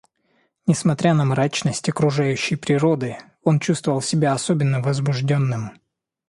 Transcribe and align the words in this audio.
Несмотря 0.65 1.13
на 1.13 1.25
мрачность 1.25 1.87
окружающей 1.87 2.55
природы, 2.55 3.19
он 3.43 3.59
чувствовал 3.59 4.01
себя 4.01 4.33
особенно 4.33 4.81
возбужденным. 4.81 5.73